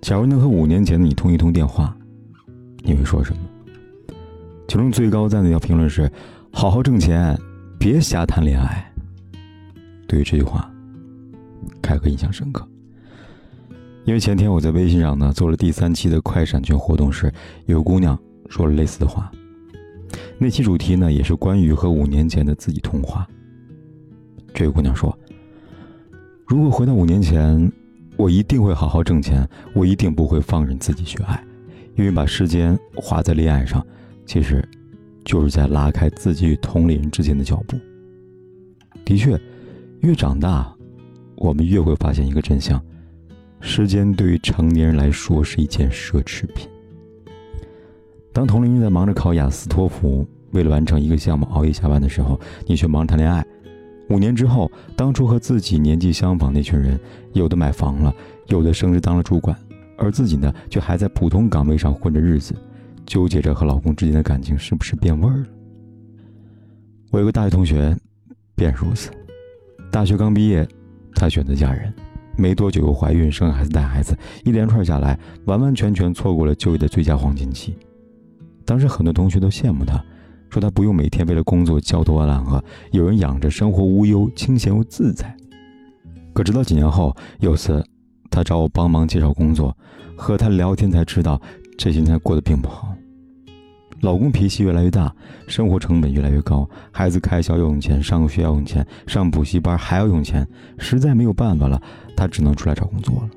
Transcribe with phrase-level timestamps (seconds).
[0.00, 1.94] 假如能和五年前的你通一通电话，
[2.82, 3.42] 你会说什么？
[4.66, 6.10] 其中最高赞的一条评论是
[6.50, 7.38] ：“好好挣钱，
[7.78, 8.90] 别瞎谈恋爱。”
[10.08, 10.72] 对于这句话，
[11.82, 12.66] 凯哥印象深刻。
[14.04, 17.32] 因为前天我在微信上呢做了第三期的快闪券活动时，
[17.66, 19.30] 有个姑娘说了类似的话。
[20.38, 23.28] 那期主题呢也是关于和五年前的自己通话。
[24.54, 25.16] 这位姑娘说
[26.48, 27.70] ：“如果回到五年前。”
[28.20, 31.42] 我一定会好好挣钱，我一定不会放任自己去爱，
[31.96, 33.82] 因为把时间花在恋爱上，
[34.26, 34.62] 其实
[35.24, 37.78] 就是在拉开自己与同龄人之间的脚步。
[39.06, 39.40] 的确，
[40.00, 40.70] 越长大，
[41.36, 42.78] 我们越会发现一个真相：
[43.58, 46.68] 时间对于成年人来说是一件奢侈品。
[48.34, 53.42] 当同龄人在忙着考雅思、托福，为了完成一个项目熬夜加班的时候，你却忙着谈恋爱。
[54.10, 56.98] 五年之后，当初和自己年纪相仿那群人，
[57.32, 58.12] 有的买房了，
[58.48, 59.56] 有的升职当了主管，
[59.96, 62.52] 而自己呢，却还在普通岗位上混着日子，
[63.06, 65.46] 纠结着和老公之间的感情是不是变味儿了。
[67.12, 67.96] 我有个大学同学，
[68.56, 69.10] 便如此。
[69.92, 70.68] 大学刚毕业，
[71.14, 71.92] 她选择嫁人，
[72.36, 77.76] 没多久又怀孕、生孩子、带孩子，一连串下来，完完全全错过了就业的最佳黄金期。
[78.64, 80.04] 当时很多同学都羡慕她。
[80.50, 85.34] 说他不用每天为了工作焦头烂额，有人养着，生活无忧，清闲又自在。
[86.32, 87.84] 可直到几年后，有次
[88.28, 89.76] 他找我帮忙介绍工作，
[90.16, 91.40] 和他聊天才知道，
[91.78, 92.94] 这些年过得并不好。
[94.00, 95.14] 老公脾气越来越大，
[95.46, 100.46] 生活成本越来越高，孩子开销要用钱，上学要用钱，上补习班还要用钱，
[100.78, 101.80] 实在没有办法了，
[102.16, 103.30] 他只能出来找工作了。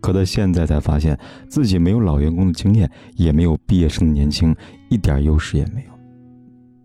[0.00, 4.54] 可他现在才发现自己没有老员工的经验，也没有毕业生的年轻，
[4.88, 5.95] 一点优势也没有。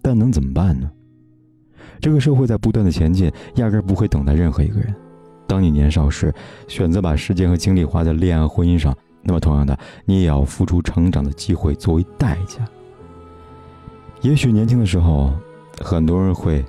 [0.01, 0.89] 但能怎么办呢？
[1.99, 4.93] 这个社会在不断的前进，压根不会等待任何一个人。
[5.47, 6.33] 当你年少时
[6.67, 12.65] 选择把时间和精力花在恋爱、婚姻上，那么同样的，你也要付出成长的机会作为代价。
[14.21, 15.33] 也许年轻的时候，
[15.79, 16.63] 很多人会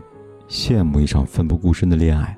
[0.48, 2.37] 羡慕一场奋不顾身的恋爱，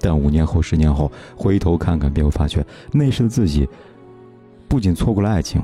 [0.00, 3.68] 但五年后、十年后回头看看，便会发觉那时的自己
[4.68, 5.60] 不仅错过了爱情，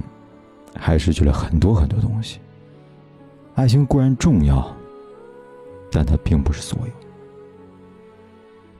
[0.74, 2.40] 还失去了很多很多东西。
[3.58, 4.72] 爱情固然重要，
[5.90, 6.92] 但它并不是所有。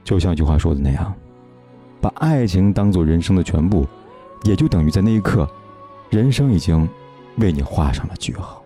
[0.05, 1.13] 就像一句话说的那样，
[1.99, 3.85] 把爱情当做人生的全部，
[4.45, 5.45] 也就等于在那一刻，
[6.09, 6.87] 人生已经
[7.39, 8.63] 为你画上了句号。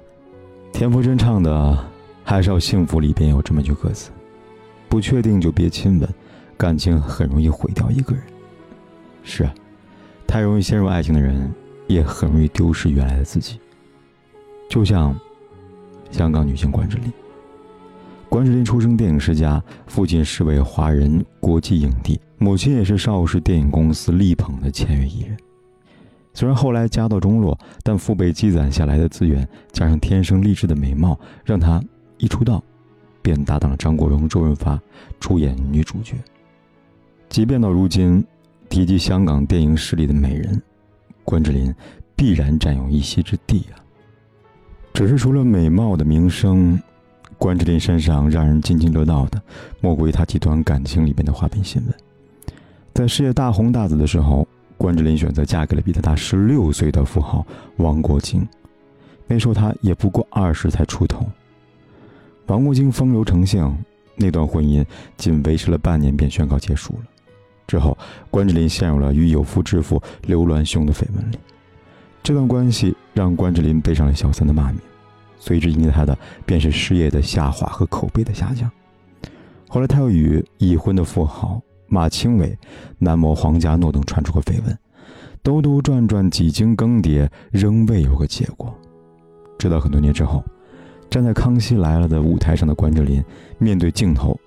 [0.72, 1.52] 田馥甄唱的
[2.24, 4.12] 《还是要幸福》里边有这么句歌词
[4.88, 6.08] ：“不确定就别亲吻，
[6.56, 8.24] 感情很容易毁掉一个人。”
[9.26, 9.52] 是啊，
[10.28, 11.52] 太容易陷入爱情的人，
[11.88, 13.60] 也很容易丢失原来的自己。
[14.70, 15.20] 就像。
[16.14, 17.12] 香港女星关之琳。
[18.30, 25.36] 关之琳出生电影世家，父亲是位华人国际影帝，母亲也是邵氏电影公司力捧的签约艺人。
[26.36, 31.84] 虽然后来家道中落，但父辈积攒下来的资源，加上天生丽质的美貌，让她
[32.18, 32.64] 一出道，
[33.22, 34.80] 便搭档了张国荣、周润发
[35.20, 36.16] 出演女主角。
[37.30, 38.24] 即便到如今，
[38.70, 40.62] 提及香港电影史里的美人，
[41.24, 41.74] 关之琳
[42.16, 43.83] 必然占有一席之地啊。
[44.94, 46.80] 只是除了美貌的名声，
[47.40, 49.42] 关之琳身上让人津津乐道的，
[49.82, 51.94] 莫过于她几段感情里边的花边新闻。
[52.94, 57.44] 在事业大红大紫的时候，关之琳选择嫁给了比她大十六岁的富豪
[57.78, 58.48] 王国兴。
[59.26, 61.26] 那时候她也不过二十才出头。
[62.46, 63.76] 王国兴风流成性，
[64.16, 64.86] 那段婚姻
[65.18, 67.00] 仅维持了半年便宣告结束了。
[67.66, 67.98] 之后，
[68.30, 71.40] 关之琳陷入了与有夫之妇刘銮雄的绯闻里。
[72.22, 74.80] 这段关系让关之琳背上了小三的骂名，
[75.38, 78.70] 随之迎接她的便是事业的下滑和口碑的下降。
[79.70, 82.58] 后来，她又与已婚的富豪马清伟、
[82.98, 84.78] 男模黄家诺等传出过绯闻，
[85.42, 88.74] 兜兜转转，几经更迭，仍未有个结果。
[89.58, 90.44] 直到很多年之后，
[91.10, 93.24] 站在《康熙来了》的舞台上的关之琳
[93.60, 94.40] 面对镜头，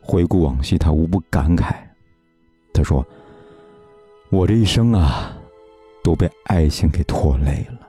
[0.00, 1.74] 回顾往昔，她无不感慨。
[2.72, 3.06] 她说
[4.30, 5.30] ：“我这一生啊。”
[6.02, 7.88] 都被爱情给拖累了，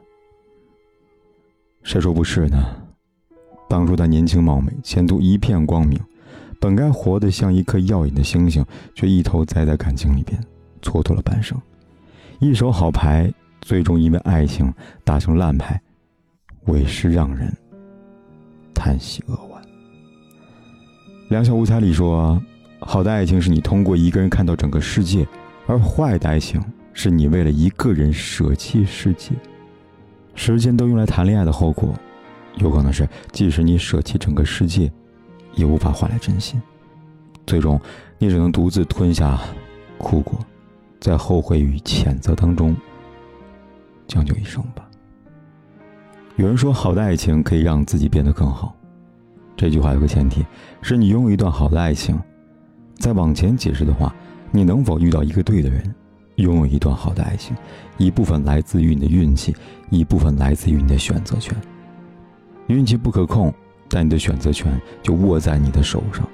[1.86, 2.58] 谁说不是呢？
[3.70, 6.00] 当初他年轻貌美，前途一片光明，
[6.60, 8.66] 本该活得像一颗耀眼的星星，
[8.96, 10.38] 却一头栽在感情里边，
[10.82, 11.56] 蹉跎了半生。
[12.40, 14.74] 一手好牌，最终因为爱情
[15.04, 15.80] 打成烂牌，
[16.66, 17.56] 委实让人
[18.74, 19.62] 叹息扼腕。
[21.30, 22.42] 两小无猜里说
[22.82, 25.26] ：“好的爱情是你通过一个人看到整个世界，
[25.68, 26.60] 而坏的爱情
[26.94, 29.34] 是你为了一个人舍弃世界。
[30.36, 31.96] 时间都用来谈恋爱的后果，
[32.58, 34.92] 有可能是即使你舍弃整个世界，
[35.56, 36.62] 也无法换来真心。
[37.48, 37.80] 最终，
[38.20, 39.40] 你只能独自吞下
[39.98, 40.38] 苦果，
[41.00, 42.76] 在后悔与谴责当中
[44.08, 44.88] 将就一生吧。”
[46.38, 48.76] 有人说，好的爱情可以让自己变得更好。
[49.56, 50.46] 这句话有个前提，
[50.82, 52.20] 是你拥有一段好的爱情。
[52.98, 54.14] 再往前解释的话，
[54.52, 55.96] 你能否遇到一个对的人，
[56.36, 57.56] 拥有一段好的爱情，
[57.98, 59.56] 一部分来自于你的运气，
[59.90, 61.56] 一部分来自于你的选择权。
[62.68, 63.54] 运气不可控，
[63.88, 66.28] 但你的选择权就握在你的手上。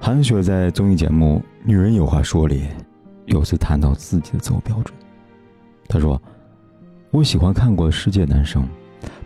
[0.00, 2.64] 韩雪在综艺节目《女人有话说》里，
[3.26, 4.96] 有次谈到自己的择偶标准，
[5.88, 6.20] 她说
[7.10, 8.66] ：“我喜欢看过世界男生。”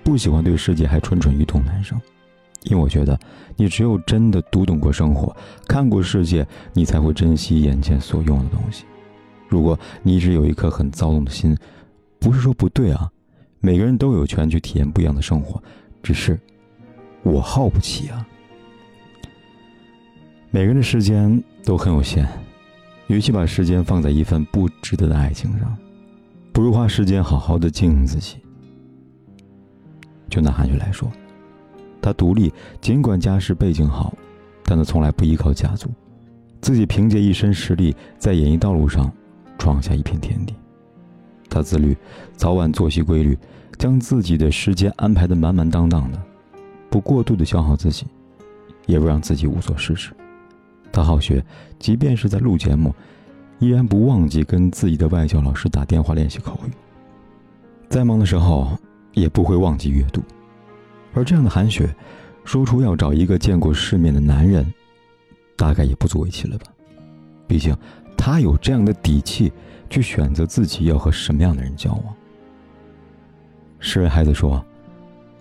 [0.05, 1.99] 不喜欢对世界还蠢蠢欲动男生，
[2.65, 3.19] 因为我觉得
[3.57, 5.35] 你只有真的读懂过生活，
[5.67, 8.85] 看过世界，你才会珍惜眼前所拥有的东西。
[9.49, 11.57] 如果你一直有一颗很躁动的心，
[12.19, 13.11] 不是说不对啊，
[13.61, 15.63] 每个人都有权去体验不一样的生活，
[16.03, 16.39] 只是
[17.23, 18.27] 我耗不起啊。
[20.51, 22.27] 每个人的时间都很有限，
[23.09, 25.77] 与其把时间放在一份不值得的爱情上，
[26.53, 28.37] 不如花时间好好的经营自己。
[30.31, 31.11] 就拿韩雪来说，
[32.03, 34.13] 他独立，尽管家世背景好，
[34.65, 35.89] 但他从来不依靠家族，
[36.61, 39.11] 自己凭借一身实力在演艺道路上
[39.57, 40.53] 闯下一片天地。
[41.49, 41.97] 他自律，
[42.35, 43.39] 早晚作息规律，
[43.79, 46.21] 将自己的时间安排的满满当当的，
[46.91, 48.05] 不过度的消耗自己，
[48.87, 50.13] 也不让自己无所事事。
[50.91, 51.43] 他好学，
[51.79, 52.95] 即便是在录节目，
[53.61, 56.71] 依然不忘记跟自己的外教老师打电话练习口语。
[57.89, 58.77] 再忙的时候。
[59.15, 60.23] 也不会忘记阅读，
[61.15, 61.95] 而这样的韩雪，
[62.45, 64.73] 说出要找一个见过世面的男人，
[65.57, 66.67] 大概也不足为奇了吧？
[67.47, 67.77] 毕竟，
[68.17, 69.53] 她有这样的底气
[69.91, 72.15] 去选择自己要和什么样的人交往。
[73.79, 74.65] 诗人孩子说：“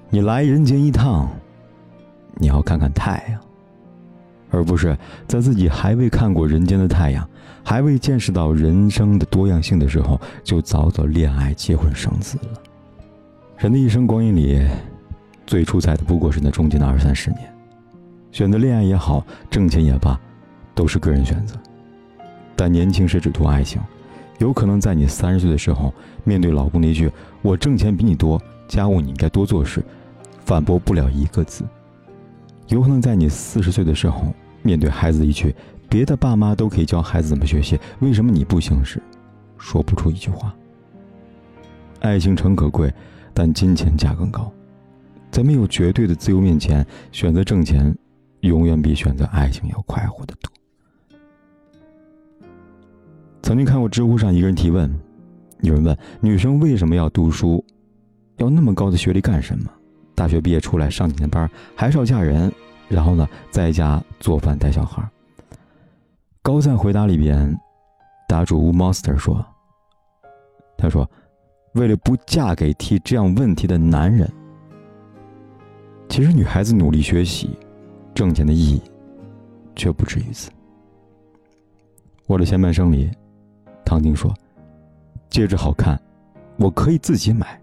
[0.10, 1.30] 你来人间一趟，
[2.36, 3.40] 你要看看太阳，
[4.50, 4.98] 而不是
[5.28, 7.28] 在自己还未看过人间的太阳，
[7.64, 12.62] 还未见识到人生的多样性的时候，就早早恋爱、结婚、生子了。”
[13.58, 14.68] 人的一生光阴里，
[15.52, 17.42] 最出彩的不过是那中间的二三十年。
[18.32, 20.18] 选择恋爱也好，挣钱也罢，
[20.74, 21.58] 都是个人选择。
[22.56, 23.82] 但年轻时只图爱情，
[24.38, 25.94] 有可能在你三十岁的时候，
[26.24, 27.12] 面对老公那句
[27.44, 29.84] “我挣钱比你多，家务你应该多做事”，
[30.40, 31.66] 反驳不了一个字；
[32.70, 35.54] 有可能在你四十岁的时候，面对孩子一句
[35.90, 39.04] “别的爸妈都可以教孩子怎么学习，为什么你不行”时，
[39.58, 40.56] 说不出一句话。
[42.00, 42.90] 爱情诚可贵。
[43.34, 44.52] 但金钱价更高，
[45.32, 47.96] 在没有绝对的自由面前，选择挣钱，
[48.42, 50.52] 永远比选择爱情要快活的多。
[53.42, 54.94] 曾经看过知乎上一个人提问，
[55.62, 57.64] 有人问女生为什么要读书，
[58.38, 59.72] 要那么高的学历干什么？
[60.14, 62.52] 大学毕业出来上几年班，还是要嫁人，
[62.90, 65.02] 然后呢，在家做饭带小孩。
[66.42, 67.58] 高赞回答里边，
[68.28, 69.44] 答主 monster 说，
[70.78, 71.10] 他说。
[71.76, 74.30] 为了不嫁给提这样问题的男人，
[76.12, 77.58] 其实女孩子努力学习、
[78.14, 78.82] 挣钱的意义，
[79.78, 80.52] 却不止于此。
[82.28, 83.10] 我的前半生里，
[83.86, 84.30] 唐晶说
[85.32, 85.98] ：“戒指好看，
[86.58, 87.58] 我可以自己买。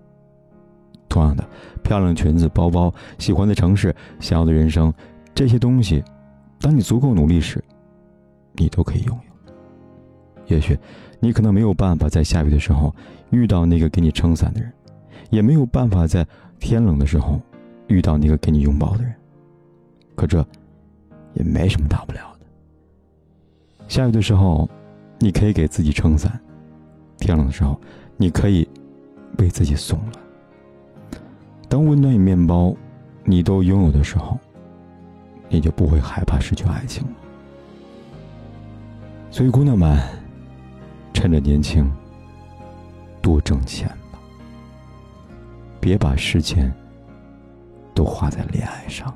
[1.10, 1.46] 同样的，
[1.82, 4.90] 漂亮的裙子、包包、喜欢的城市、想要的人生，
[5.34, 6.02] 这些东西，
[6.58, 7.62] 当你足够努力时，
[8.54, 9.52] 你都可以拥有。”
[10.48, 10.74] 也许，
[11.20, 12.96] 你可能没有办法在下雨的时候
[13.28, 14.72] 遇到那个给你撑伞的人，
[15.28, 16.26] 也没有办法在
[16.58, 17.38] 天冷的时候
[17.88, 19.12] 遇到那个给你拥抱的人。
[20.14, 20.38] 可这，
[21.34, 22.46] 也没什么大不了的。
[23.88, 24.68] 下雨的时候，
[25.18, 26.30] 你可以给自己撑伞；
[27.18, 27.78] 天冷的时候，
[28.16, 28.68] 你可以
[29.38, 30.12] 为自己送暖。
[31.68, 32.74] 当温暖与面包
[33.24, 34.38] 你都拥有的时候，
[35.48, 37.12] 你就不会害怕失去爱情了。
[39.30, 40.00] 所以，姑娘们。
[41.14, 41.90] 趁着年轻，
[43.20, 44.20] 多挣钱吧，
[45.80, 46.72] 别把时间
[47.98, 49.14] 都花在恋爱上了。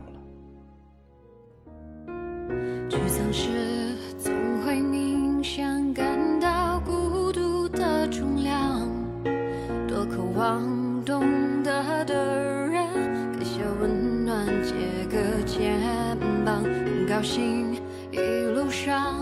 [2.91, 6.05] 沮丧时总会冥想，感
[6.41, 8.81] 到孤独的重量。
[9.87, 10.61] 多渴望
[11.05, 11.23] 懂
[11.62, 12.85] 得的人，
[13.39, 14.75] 给些温暖，借
[15.07, 15.79] 个肩
[16.45, 16.65] 膀。
[16.65, 18.19] 很高兴一
[18.53, 19.22] 路上